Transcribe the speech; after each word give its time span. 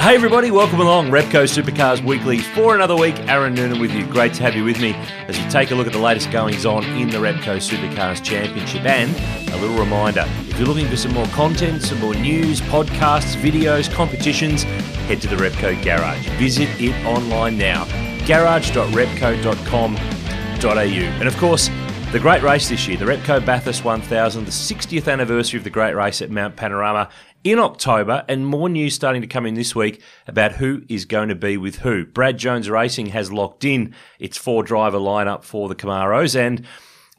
Hey 0.00 0.14
everybody, 0.14 0.50
welcome 0.50 0.80
along 0.80 1.08
Repco 1.08 1.44
Supercars 1.44 2.02
Weekly 2.02 2.38
for 2.38 2.74
another 2.74 2.96
week. 2.96 3.14
Aaron 3.28 3.52
Noonan 3.52 3.78
with 3.78 3.92
you. 3.92 4.06
Great 4.06 4.32
to 4.32 4.42
have 4.42 4.54
you 4.54 4.64
with 4.64 4.80
me 4.80 4.94
as 5.28 5.38
you 5.38 5.46
take 5.50 5.72
a 5.72 5.74
look 5.74 5.86
at 5.86 5.92
the 5.92 5.98
latest 5.98 6.30
goings 6.30 6.64
on 6.64 6.84
in 6.84 7.10
the 7.10 7.18
Repco 7.18 7.58
Supercars 7.58 8.24
Championship. 8.24 8.82
And 8.86 9.14
a 9.50 9.58
little 9.58 9.76
reminder 9.76 10.24
if 10.48 10.58
you're 10.58 10.66
looking 10.66 10.88
for 10.88 10.96
some 10.96 11.12
more 11.12 11.26
content, 11.26 11.82
some 11.82 12.00
more 12.00 12.14
news, 12.14 12.62
podcasts, 12.62 13.36
videos, 13.36 13.92
competitions, 13.92 14.62
head 14.62 15.20
to 15.20 15.28
the 15.28 15.36
Repco 15.36 15.84
Garage. 15.84 16.26
Visit 16.38 16.70
it 16.80 16.94
online 17.04 17.58
now 17.58 17.84
garage.repco.com.au. 18.26 20.70
And 20.70 21.28
of 21.28 21.36
course, 21.36 21.68
the 22.12 22.18
great 22.18 22.42
race 22.42 22.68
this 22.68 22.88
year, 22.88 22.96
the 22.96 23.04
Repco 23.04 23.44
Bathurst 23.44 23.84
1000, 23.84 24.44
the 24.44 24.50
60th 24.50 25.06
anniversary 25.06 25.58
of 25.58 25.62
the 25.62 25.70
great 25.70 25.94
race 25.94 26.20
at 26.20 26.28
Mount 26.28 26.56
Panorama 26.56 27.08
in 27.44 27.60
October, 27.60 28.24
and 28.28 28.44
more 28.44 28.68
news 28.68 28.96
starting 28.96 29.22
to 29.22 29.28
come 29.28 29.46
in 29.46 29.54
this 29.54 29.76
week 29.76 30.02
about 30.26 30.52
who 30.52 30.82
is 30.88 31.04
going 31.04 31.28
to 31.28 31.36
be 31.36 31.56
with 31.56 31.76
who. 31.76 32.04
Brad 32.04 32.36
Jones 32.36 32.68
Racing 32.68 33.06
has 33.06 33.30
locked 33.30 33.64
in 33.64 33.94
its 34.18 34.36
four 34.36 34.64
driver 34.64 34.98
lineup 34.98 35.44
for 35.44 35.68
the 35.68 35.76
Camaros, 35.76 36.34
and 36.34 36.66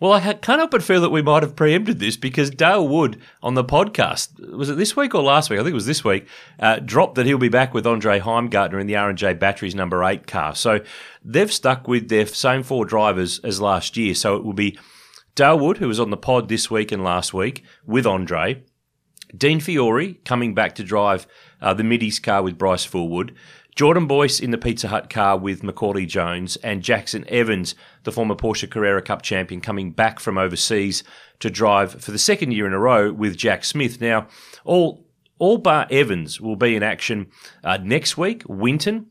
well, 0.02 0.13
I 0.13 0.19
help 0.19 0.71
but 0.71 0.81
feel 0.81 0.99
that 1.02 1.11
we 1.11 1.21
might 1.21 1.44
have 1.44 1.55
preempted 1.55 1.99
this 1.99 2.17
because 2.17 2.49
Dale 2.49 2.88
Wood 2.88 3.21
on 3.44 3.53
the 3.53 3.63
podcast, 3.63 4.39
was 4.52 4.67
it 4.67 4.75
this 4.75 4.95
week 4.95 5.13
or 5.13 5.21
last 5.21 5.52
week? 5.52 5.59
I 5.59 5.61
think 5.61 5.73
it 5.73 5.75
was 5.75 5.85
this 5.85 6.03
week, 6.03 6.27
uh, 6.59 6.80
dropped 6.80 7.13
that 7.16 7.27
he'll 7.27 7.38
be 7.38 7.49
back 7.49 7.75
with 7.75 7.85
Andre 7.85 8.19
Heimgartner 8.19 8.81
in 8.81 8.88
the 8.88 8.95
R&J 8.95 9.35
Batteries 9.35 9.75
number 9.75 10.03
eight 10.03 10.25
car. 10.25 10.55
So 10.55 10.80
they've 11.23 11.53
stuck 11.53 11.88
with 11.88 12.09
their 12.09 12.25
same 12.25 12.63
four 12.63 12.83
drivers 12.83 13.38
as 13.43 13.61
last 13.61 13.95
year. 13.95 14.16
So 14.16 14.35
it 14.35 14.43
will 14.43 14.53
be 14.53 14.75
Dale 15.35 15.59
Wood, 15.59 15.77
who 15.77 15.88
was 15.88 15.99
on 15.99 16.09
the 16.09 16.17
pod 16.17 16.49
this 16.49 16.71
week 16.71 16.91
and 16.91 17.03
last 17.03 17.31
week 17.31 17.63
with 17.86 18.08
Andre, 18.08 18.63
Dean 19.38 19.59
Fiore 19.59 20.15
coming 20.25 20.55
back 20.55 20.73
to 20.75 20.83
drive 20.83 21.27
uh, 21.61 21.75
the 21.75 21.83
Middy's 21.83 22.19
car 22.19 22.41
with 22.41 22.58
Bryce 22.58 22.88
Fullwood, 22.88 23.36
Jordan 23.75 24.05
Boys 24.05 24.39
in 24.39 24.52
the 24.52 24.58
Pizza 24.58 24.89
Hut 24.89 25.09
car 25.09 25.38
with 25.38 25.64
Macaulay 25.64 26.05
Jones, 26.05 26.58
and 26.58 26.83
Jackson 26.83 27.25
Evans, 27.30 27.73
the 28.03 28.11
former 28.11 28.36
Porsche 28.36 28.69
Carrera 28.69 29.02
Cup 29.02 29.22
champion, 29.22 29.61
coming 29.61 29.91
back 29.91 30.19
from 30.19 30.38
overseas 30.38 31.03
to 31.39 31.50
drive 31.50 32.03
for 32.03 32.11
the 32.11 32.19
second 32.19 32.52
year 32.52 32.67
in 32.67 32.73
a 32.73 32.80
row 32.80 33.11
with 33.11 33.38
Jack 33.38 33.64
Smith. 33.64 34.02
Now, 34.02 34.27
all 34.66 35.05
all 35.39 35.58
bar 35.58 35.88
Evans 35.89 36.39
will 36.39 36.55
be 36.55 36.75
in 36.75 36.83
action 36.83 37.31
uh, 37.64 37.77
next 37.81 38.17
week. 38.17 38.44
Winton 38.47 39.09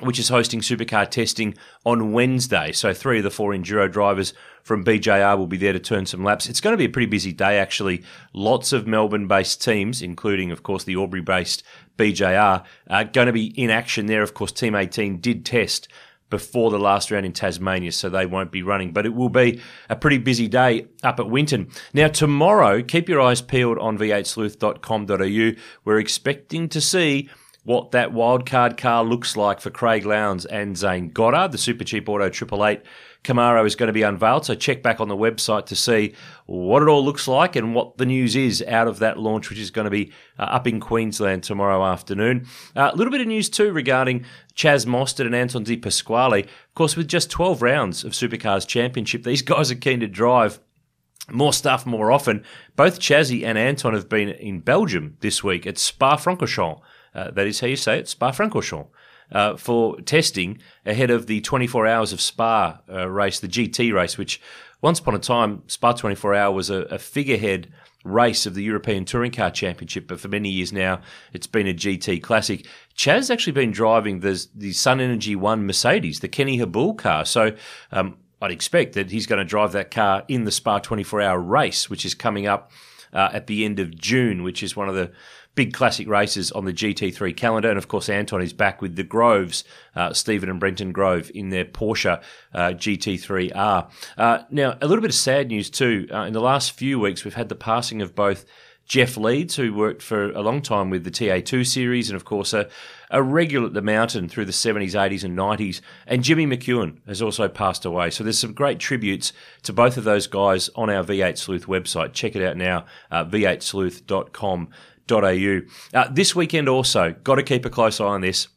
which 0.00 0.18
is 0.18 0.28
hosting 0.28 0.60
supercar 0.60 1.08
testing 1.08 1.54
on 1.84 2.12
Wednesday. 2.12 2.72
So 2.72 2.92
three 2.92 3.18
of 3.18 3.24
the 3.24 3.30
four 3.30 3.52
enduro 3.52 3.90
drivers 3.90 4.34
from 4.64 4.84
BJR 4.84 5.38
will 5.38 5.46
be 5.46 5.56
there 5.56 5.72
to 5.72 5.78
turn 5.78 6.04
some 6.06 6.24
laps. 6.24 6.48
It's 6.48 6.60
going 6.60 6.72
to 6.72 6.78
be 6.78 6.86
a 6.86 6.88
pretty 6.88 7.06
busy 7.06 7.32
day, 7.32 7.58
actually. 7.58 8.02
Lots 8.32 8.72
of 8.72 8.88
Melbourne-based 8.88 9.62
teams, 9.62 10.02
including, 10.02 10.50
of 10.50 10.64
course, 10.64 10.82
the 10.84 10.96
Albury-based 10.96 11.62
BJR, 11.96 12.64
are 12.88 13.04
going 13.04 13.26
to 13.26 13.32
be 13.32 13.46
in 13.60 13.70
action 13.70 14.06
there. 14.06 14.22
Of 14.22 14.34
course, 14.34 14.50
Team 14.50 14.74
18 14.74 15.20
did 15.20 15.46
test 15.46 15.86
before 16.28 16.72
the 16.72 16.78
last 16.78 17.12
round 17.12 17.24
in 17.24 17.32
Tasmania, 17.32 17.92
so 17.92 18.08
they 18.08 18.26
won't 18.26 18.50
be 18.50 18.62
running. 18.62 18.92
But 18.92 19.06
it 19.06 19.14
will 19.14 19.28
be 19.28 19.60
a 19.88 19.94
pretty 19.94 20.18
busy 20.18 20.48
day 20.48 20.88
up 21.04 21.20
at 21.20 21.30
Winton. 21.30 21.68
Now, 21.92 22.08
tomorrow, 22.08 22.82
keep 22.82 23.08
your 23.08 23.20
eyes 23.20 23.40
peeled 23.40 23.78
on 23.78 23.96
v8sleuth.com.au. 23.96 25.62
We're 25.84 25.98
expecting 26.00 26.68
to 26.70 26.80
see 26.80 27.28
what 27.64 27.90
that 27.92 28.12
wildcard 28.12 28.76
car 28.76 29.02
looks 29.02 29.36
like 29.36 29.60
for 29.60 29.70
Craig 29.70 30.04
Lowndes 30.04 30.44
and 30.46 30.76
Zane 30.76 31.10
Goddard. 31.10 31.50
The 31.50 31.58
Super 31.58 31.84
Cheap 31.84 32.08
Auto 32.08 32.26
888 32.26 32.82
Camaro 33.24 33.64
is 33.66 33.74
going 33.74 33.86
to 33.86 33.92
be 33.94 34.02
unveiled, 34.02 34.44
so 34.44 34.54
check 34.54 34.82
back 34.82 35.00
on 35.00 35.08
the 35.08 35.16
website 35.16 35.64
to 35.66 35.74
see 35.74 36.12
what 36.44 36.82
it 36.82 36.88
all 36.88 37.02
looks 37.02 37.26
like 37.26 37.56
and 37.56 37.74
what 37.74 37.96
the 37.96 38.04
news 38.04 38.36
is 38.36 38.62
out 38.68 38.86
of 38.86 38.98
that 38.98 39.18
launch, 39.18 39.48
which 39.48 39.58
is 39.58 39.70
going 39.70 39.86
to 39.86 39.90
be 39.90 40.12
uh, 40.38 40.42
up 40.42 40.66
in 40.66 40.78
Queensland 40.78 41.42
tomorrow 41.42 41.82
afternoon. 41.82 42.46
A 42.76 42.80
uh, 42.80 42.92
little 42.94 43.10
bit 43.10 43.22
of 43.22 43.26
news 43.26 43.48
too 43.48 43.72
regarding 43.72 44.26
Chaz 44.54 44.84
Mostert 44.84 45.24
and 45.24 45.34
Anton 45.34 45.64
De 45.64 45.78
Pasquale. 45.78 46.42
Of 46.42 46.74
course, 46.74 46.96
with 46.96 47.08
just 47.08 47.30
12 47.30 47.62
rounds 47.62 48.04
of 48.04 48.12
Supercars 48.12 48.66
Championship, 48.66 49.22
these 49.24 49.42
guys 49.42 49.70
are 49.70 49.76
keen 49.76 50.00
to 50.00 50.06
drive 50.06 50.60
more 51.30 51.54
stuff 51.54 51.86
more 51.86 52.12
often. 52.12 52.44
Both 52.76 53.00
Chazzy 53.00 53.42
and 53.42 53.56
Anton 53.56 53.94
have 53.94 54.10
been 54.10 54.28
in 54.28 54.60
Belgium 54.60 55.16
this 55.20 55.42
week 55.42 55.66
at 55.66 55.78
Spa-Francorchamps. 55.78 56.82
Uh, 57.14 57.30
that 57.30 57.46
is 57.46 57.60
how 57.60 57.66
you 57.66 57.76
say 57.76 57.98
it, 57.98 58.08
Spa-Francorchamps. 58.08 58.88
Uh, 59.32 59.56
for 59.56 59.98
testing 60.02 60.58
ahead 60.84 61.10
of 61.10 61.26
the 61.26 61.40
24 61.40 61.86
Hours 61.86 62.12
of 62.12 62.20
Spa 62.20 62.78
uh, 62.92 63.08
race, 63.08 63.40
the 63.40 63.48
GT 63.48 63.92
race, 63.92 64.18
which 64.18 64.40
once 64.82 64.98
upon 64.98 65.14
a 65.14 65.18
time, 65.18 65.62
Spa 65.66 65.92
24 65.92 66.34
Hour 66.34 66.52
was 66.52 66.68
a, 66.68 66.82
a, 66.82 66.98
figurehead 66.98 67.72
race 68.04 68.44
of 68.44 68.54
the 68.54 68.62
European 68.62 69.06
Touring 69.06 69.32
Car 69.32 69.50
Championship, 69.50 70.06
but 70.06 70.20
for 70.20 70.28
many 70.28 70.50
years 70.50 70.74
now, 70.74 71.00
it's 71.32 71.46
been 71.46 71.66
a 71.66 71.72
GT 71.72 72.22
classic. 72.22 72.66
Chaz's 72.94 73.30
actually 73.30 73.54
been 73.54 73.70
driving 73.70 74.20
the, 74.20 74.46
the 74.54 74.74
Sun 74.74 75.00
Energy 75.00 75.34
One 75.34 75.66
Mercedes, 75.66 76.20
the 76.20 76.28
Kenny 76.28 76.58
Habul 76.58 76.96
car. 76.98 77.24
So 77.24 77.56
um, 77.90 78.18
I'd 78.42 78.50
expect 78.50 78.92
that 78.92 79.10
he's 79.10 79.26
going 79.26 79.38
to 79.38 79.44
drive 79.44 79.72
that 79.72 79.90
car 79.90 80.22
in 80.28 80.44
the 80.44 80.52
Spa 80.52 80.80
24 80.80 81.22
Hour 81.22 81.40
race, 81.40 81.88
which 81.88 82.04
is 82.04 82.14
coming 82.14 82.46
up 82.46 82.70
uh, 83.14 83.30
at 83.32 83.46
the 83.46 83.64
end 83.64 83.80
of 83.80 83.96
June, 83.96 84.42
which 84.42 84.62
is 84.62 84.76
one 84.76 84.90
of 84.90 84.94
the 84.94 85.12
big 85.54 85.72
classic 85.72 86.08
races 86.08 86.50
on 86.52 86.64
the 86.64 86.72
GT3 86.72 87.36
calendar. 87.36 87.68
And 87.68 87.78
of 87.78 87.88
course, 87.88 88.08
Anton 88.08 88.42
is 88.42 88.52
back 88.52 88.82
with 88.82 88.96
the 88.96 89.04
Groves, 89.04 89.64
uh, 89.94 90.12
Stephen 90.12 90.50
and 90.50 90.60
Brenton 90.60 90.92
Grove 90.92 91.30
in 91.34 91.50
their 91.50 91.64
Porsche 91.64 92.22
uh, 92.52 92.58
GT3R. 92.58 93.90
Uh, 94.16 94.38
now, 94.50 94.76
a 94.80 94.86
little 94.86 95.02
bit 95.02 95.10
of 95.10 95.16
sad 95.16 95.48
news 95.48 95.70
too. 95.70 96.08
Uh, 96.12 96.22
in 96.22 96.32
the 96.32 96.40
last 96.40 96.72
few 96.72 96.98
weeks, 96.98 97.24
we've 97.24 97.34
had 97.34 97.48
the 97.48 97.54
passing 97.54 98.02
of 98.02 98.14
both 98.14 98.44
Jeff 98.86 99.16
Leeds, 99.16 99.56
who 99.56 99.72
worked 99.72 100.02
for 100.02 100.30
a 100.32 100.42
long 100.42 100.60
time 100.60 100.90
with 100.90 101.04
the 101.04 101.10
TA2 101.10 101.66
series, 101.66 102.10
and 102.10 102.16
of 102.16 102.26
course, 102.26 102.52
a, 102.52 102.68
a 103.10 103.22
regular 103.22 103.68
at 103.68 103.72
the 103.72 103.80
mountain 103.80 104.28
through 104.28 104.44
the 104.44 104.52
70s, 104.52 104.90
80s, 104.90 105.24
and 105.24 105.38
90s. 105.38 105.80
And 106.06 106.22
Jimmy 106.22 106.46
McEwen 106.46 106.98
has 107.06 107.22
also 107.22 107.48
passed 107.48 107.86
away. 107.86 108.10
So 108.10 108.22
there's 108.22 108.38
some 108.38 108.52
great 108.52 108.78
tributes 108.78 109.32
to 109.62 109.72
both 109.72 109.96
of 109.96 110.04
those 110.04 110.26
guys 110.26 110.68
on 110.76 110.90
our 110.90 111.02
V8 111.02 111.38
Sleuth 111.38 111.66
website. 111.66 112.12
Check 112.12 112.36
it 112.36 112.46
out 112.46 112.58
now, 112.58 112.84
uh, 113.10 113.24
v8sleuth.com 113.24 114.68
au. 115.10 115.60
Uh, 115.92 116.08
this 116.10 116.34
weekend 116.34 116.68
also, 116.68 117.14
got 117.24 117.36
to 117.36 117.42
keep 117.42 117.64
a 117.64 117.70
close 117.70 118.00
eye 118.00 118.04
on 118.04 118.20
this. 118.20 118.48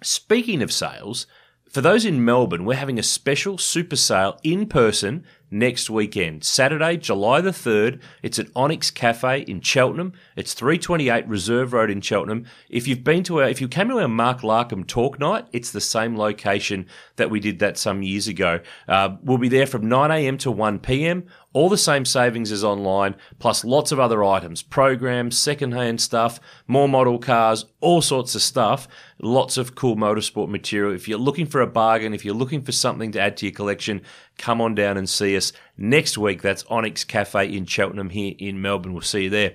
Speaking 0.00 0.62
of 0.62 0.72
sales, 0.72 1.26
for 1.70 1.80
those 1.80 2.04
in 2.04 2.24
Melbourne, 2.24 2.64
we're 2.64 2.74
having 2.74 2.98
a 2.98 3.02
special 3.02 3.58
super 3.58 3.96
sale 3.96 4.38
in 4.42 4.66
person 4.66 5.24
next 5.50 5.90
weekend. 5.90 6.44
Saturday, 6.44 6.96
July 6.96 7.40
the 7.40 7.50
3rd, 7.50 8.00
it's 8.22 8.38
at 8.38 8.48
Onyx 8.54 8.90
Cafe 8.90 9.40
in 9.42 9.60
Cheltenham. 9.60 10.12
It's 10.36 10.54
328 10.54 11.26
Reserve 11.26 11.72
Road 11.72 11.90
in 11.90 12.00
Cheltenham. 12.00 12.46
If 12.68 12.86
you've 12.86 13.04
been 13.04 13.22
to 13.24 13.40
our, 13.40 13.48
if 13.48 13.60
you 13.60 13.68
came 13.68 13.88
to 13.88 14.00
our 14.00 14.08
Mark 14.08 14.40
Larkham 14.40 14.86
talk 14.86 15.18
night, 15.18 15.46
it's 15.52 15.70
the 15.70 15.80
same 15.80 16.16
location 16.16 16.86
that 17.16 17.30
we 17.30 17.40
did 17.40 17.58
that 17.60 17.78
some 17.78 18.02
years 18.02 18.28
ago. 18.28 18.60
Uh, 18.86 19.16
we'll 19.22 19.38
be 19.38 19.48
there 19.48 19.66
from 19.66 19.82
9am 19.82 20.38
to 20.40 20.52
1pm. 20.52 21.26
All 21.54 21.70
the 21.70 21.78
same 21.78 22.04
savings 22.04 22.52
as 22.52 22.62
online, 22.62 23.16
plus 23.38 23.64
lots 23.64 23.90
of 23.90 23.98
other 23.98 24.22
items, 24.22 24.62
programs, 24.62 25.36
secondhand 25.36 26.00
stuff, 26.00 26.38
more 26.66 26.88
model 26.88 27.18
cars, 27.18 27.64
all 27.80 28.02
sorts 28.02 28.34
of 28.34 28.42
stuff. 28.42 28.86
Lots 29.20 29.56
of 29.56 29.74
cool 29.74 29.96
motorsport 29.96 30.48
material. 30.48 30.94
If 30.94 31.08
you're 31.08 31.18
looking 31.18 31.46
for 31.46 31.60
a 31.60 31.66
bargain, 31.66 32.14
if 32.14 32.24
you're 32.24 32.34
looking 32.34 32.62
for 32.62 32.70
something 32.70 33.10
to 33.12 33.20
add 33.20 33.36
to 33.38 33.46
your 33.46 33.54
collection, 33.54 34.02
come 34.38 34.60
on 34.60 34.74
down 34.74 34.96
and 34.96 35.08
see 35.08 35.36
us 35.36 35.52
next 35.76 36.16
week. 36.16 36.42
That's 36.42 36.64
Onyx 36.70 37.04
Cafe 37.04 37.54
in 37.54 37.66
Cheltenham 37.66 38.10
here 38.10 38.34
in 38.38 38.62
Melbourne. 38.62 38.92
We'll 38.92 39.02
see 39.02 39.24
you 39.24 39.30
there. 39.30 39.54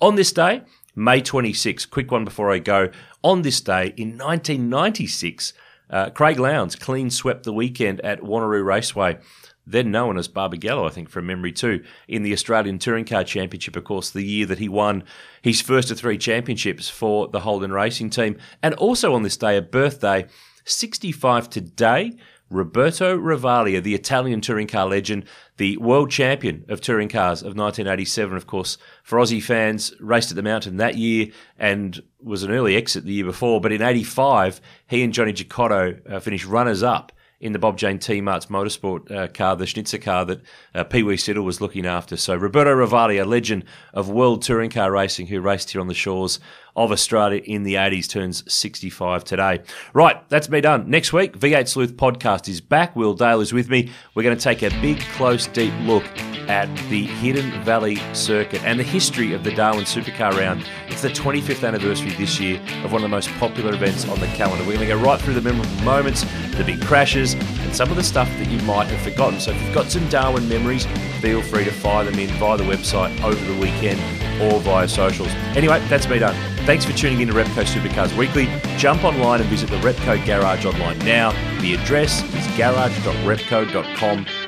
On 0.00 0.16
this 0.16 0.32
day, 0.32 0.62
May 0.96 1.20
26, 1.20 1.86
quick 1.86 2.10
one 2.10 2.24
before 2.24 2.50
I 2.50 2.58
go. 2.58 2.90
On 3.22 3.42
this 3.42 3.60
day 3.60 3.94
in 3.96 4.18
1996, 4.18 5.52
uh, 5.90 6.10
Craig 6.10 6.38
Lowndes 6.38 6.76
clean 6.76 7.10
swept 7.10 7.44
the 7.44 7.52
weekend 7.52 8.00
at 8.00 8.20
Wanneroo 8.20 8.64
Raceway 8.64 9.18
then 9.66 9.90
known 9.90 10.18
as 10.18 10.28
Barbagallo, 10.28 10.86
I 10.86 10.90
think, 10.90 11.08
from 11.08 11.26
memory 11.26 11.52
too, 11.52 11.84
in 12.08 12.22
the 12.22 12.32
Australian 12.32 12.78
Touring 12.78 13.04
Car 13.04 13.24
Championship, 13.24 13.76
of 13.76 13.84
course, 13.84 14.10
the 14.10 14.24
year 14.24 14.46
that 14.46 14.58
he 14.58 14.68
won 14.68 15.04
his 15.40 15.60
first 15.60 15.90
of 15.90 15.98
three 15.98 16.18
championships 16.18 16.88
for 16.88 17.28
the 17.28 17.40
Holden 17.40 17.72
Racing 17.72 18.10
Team. 18.10 18.36
And 18.62 18.74
also 18.74 19.14
on 19.14 19.22
this 19.22 19.36
day, 19.36 19.56
a 19.56 19.62
birthday, 19.62 20.26
65 20.64 21.48
today, 21.48 22.12
Roberto 22.52 23.18
Ravaglia, 23.18 23.82
the 23.82 23.94
Italian 23.94 24.40
touring 24.40 24.66
car 24.66 24.86
legend, 24.86 25.24
the 25.56 25.76
world 25.78 26.10
champion 26.10 26.64
of 26.68 26.80
touring 26.80 27.08
cars 27.08 27.40
of 27.40 27.56
1987, 27.56 28.36
of 28.36 28.46
course, 28.46 28.76
for 29.02 29.18
Aussie 29.18 29.42
fans, 29.42 29.94
raced 30.00 30.30
at 30.30 30.36
the 30.36 30.42
mountain 30.42 30.76
that 30.76 30.96
year 30.96 31.28
and 31.58 32.02
was 32.20 32.42
an 32.42 32.50
early 32.50 32.76
exit 32.76 33.04
the 33.04 33.12
year 33.14 33.24
before. 33.24 33.60
But 33.60 33.72
in 33.72 33.80
85, 33.80 34.60
he 34.86 35.02
and 35.02 35.12
Johnny 35.12 35.32
Cecotto 35.32 36.00
uh, 36.08 36.20
finished 36.20 36.46
runners 36.46 36.82
up 36.82 37.12
in 37.42 37.52
the 37.52 37.58
Bob 37.58 37.76
Jane 37.76 37.98
T 37.98 38.20
Marts 38.20 38.46
Motorsport 38.46 39.10
uh, 39.10 39.26
car, 39.26 39.56
the 39.56 39.66
Schnitzer 39.66 39.98
car 39.98 40.24
that 40.24 40.40
uh, 40.74 40.84
Pee 40.84 41.02
Wee 41.02 41.16
Siddle 41.16 41.44
was 41.44 41.60
looking 41.60 41.84
after. 41.84 42.16
So 42.16 42.36
Roberto 42.36 42.74
Ravaglia, 42.74 43.24
a 43.24 43.26
legend 43.26 43.64
of 43.92 44.08
world 44.08 44.42
touring 44.42 44.70
car 44.70 44.92
racing, 44.92 45.26
who 45.26 45.40
raced 45.40 45.72
here 45.72 45.80
on 45.80 45.88
the 45.88 45.94
shores 45.94 46.38
of 46.76 46.92
Australia 46.92 47.42
in 47.44 47.64
the 47.64 47.74
80s, 47.74 48.08
turns 48.08 48.50
65 48.50 49.24
today. 49.24 49.60
Right, 49.92 50.26
that's 50.28 50.48
me 50.48 50.60
done. 50.60 50.88
Next 50.88 51.12
week, 51.12 51.38
V8 51.38 51.68
Sleuth 51.68 51.96
podcast 51.96 52.48
is 52.48 52.60
back. 52.60 52.94
Will 52.94 53.14
Dale 53.14 53.40
is 53.40 53.52
with 53.52 53.68
me. 53.68 53.90
We're 54.14 54.22
going 54.22 54.36
to 54.36 54.42
take 54.42 54.62
a 54.62 54.70
big, 54.80 55.00
close, 55.00 55.48
deep 55.48 55.74
look 55.80 56.04
at 56.52 56.68
the 56.90 57.06
Hidden 57.06 57.50
Valley 57.64 57.96
Circuit 58.12 58.62
and 58.62 58.78
the 58.78 58.84
history 58.84 59.32
of 59.32 59.42
the 59.42 59.54
Darwin 59.54 59.86
Supercar 59.86 60.36
Round. 60.36 60.62
It's 60.88 61.00
the 61.00 61.08
25th 61.08 61.66
anniversary 61.66 62.10
this 62.10 62.38
year 62.38 62.60
of 62.84 62.92
one 62.92 62.96
of 62.96 63.02
the 63.02 63.08
most 63.08 63.30
popular 63.38 63.72
events 63.72 64.06
on 64.06 64.20
the 64.20 64.26
calendar. 64.26 64.62
We're 64.62 64.74
going 64.74 64.86
to 64.86 64.94
go 64.94 65.00
right 65.00 65.18
through 65.18 65.32
the 65.32 65.40
memorable 65.40 65.74
moments, 65.82 66.26
the 66.54 66.62
big 66.62 66.82
crashes, 66.82 67.32
and 67.32 67.74
some 67.74 67.88
of 67.90 67.96
the 67.96 68.02
stuff 68.02 68.28
that 68.28 68.50
you 68.50 68.58
might 68.66 68.86
have 68.88 69.00
forgotten. 69.00 69.40
So 69.40 69.52
if 69.52 69.62
you've 69.62 69.74
got 69.74 69.90
some 69.90 70.06
Darwin 70.10 70.46
memories, 70.46 70.84
feel 71.22 71.40
free 71.40 71.64
to 71.64 71.72
fire 71.72 72.04
them 72.04 72.18
in 72.18 72.28
via 72.38 72.58
the 72.58 72.64
website 72.64 73.18
over 73.22 73.42
the 73.50 73.58
weekend 73.58 73.98
or 74.42 74.60
via 74.60 74.86
socials. 74.86 75.30
Anyway, 75.56 75.82
that's 75.88 76.06
me 76.06 76.18
done. 76.18 76.36
Thanks 76.66 76.84
for 76.84 76.92
tuning 76.92 77.22
in 77.22 77.28
to 77.28 77.34
Repco 77.34 77.64
Supercars 77.64 78.14
Weekly. 78.14 78.46
Jump 78.76 79.04
online 79.04 79.40
and 79.40 79.48
visit 79.48 79.70
the 79.70 79.76
Repco 79.76 80.22
Garage 80.26 80.66
online 80.66 80.98
now. 80.98 81.32
The 81.62 81.72
address 81.76 82.22
is 82.22 82.46
garage.repco.com.au. 82.58 84.41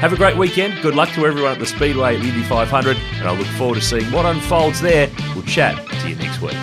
Have 0.00 0.12
a 0.12 0.16
great 0.16 0.36
weekend. 0.36 0.80
Good 0.82 0.94
luck 0.94 1.10
to 1.10 1.26
everyone 1.26 1.52
at 1.52 1.58
the 1.58 1.66
Speedway 1.66 2.16
at 2.16 2.24
Indy 2.24 2.42
500, 2.42 2.96
and 2.96 3.28
I 3.28 3.36
look 3.36 3.46
forward 3.48 3.76
to 3.76 3.80
seeing 3.80 4.10
what 4.12 4.26
unfolds 4.26 4.80
there. 4.80 5.10
We'll 5.34 5.44
chat 5.44 5.76
to 6.00 6.08
you 6.08 6.16
next 6.16 6.40
week. 6.40 6.56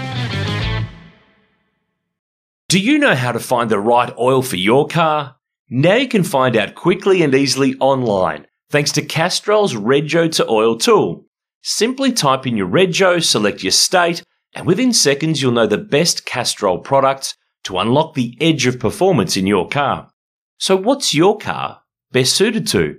Do 2.70 2.80
you 2.80 3.00
know 3.00 3.16
how 3.16 3.34
to 3.34 3.40
find 3.40 3.70
the 3.70 3.80
right 3.80 4.14
oil 4.18 4.42
for 4.42 4.56
your 4.56 4.88
car? 4.88 5.36
Now 5.70 5.96
you 5.96 6.08
can 6.08 6.24
find 6.24 6.56
out 6.56 6.76
quickly 6.76 7.22
and 7.22 7.36
easily 7.36 7.76
online 7.80 8.48
thanks 8.70 8.94
to 8.94 9.02
Castrol's 9.02 9.74
Rego 9.74 10.32
to 10.36 10.48
Oil 10.48 10.78
tool. 10.78 11.26
Simply 11.62 12.14
type 12.14 12.48
in 12.48 12.56
your 12.56 12.68
Rego, 12.68 13.22
select 13.24 13.62
your 13.62 13.74
state, 13.74 14.24
and 14.56 14.66
within 14.66 14.94
seconds 14.94 15.42
you'll 15.42 15.52
know 15.52 15.68
the 15.68 15.78
best 15.78 16.26
Castrol 16.26 16.80
products 16.80 17.36
to 17.66 17.78
unlock 17.78 18.14
the 18.14 18.38
edge 18.40 18.66
of 18.66 18.80
performance 18.80 19.36
in 19.36 19.46
your 19.46 19.68
car. 19.68 20.10
So 20.58 20.76
what's 20.78 21.14
your 21.14 21.38
car 21.38 21.81
best 22.12 22.36
suited 22.36 22.68
to? 22.68 22.98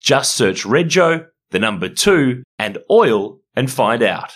Just 0.00 0.34
search 0.34 0.64
Rego, 0.64 1.26
the 1.50 1.58
number 1.58 1.88
two, 1.88 2.42
and 2.58 2.78
oil 2.90 3.40
and 3.54 3.70
find 3.70 4.02
out. 4.02 4.32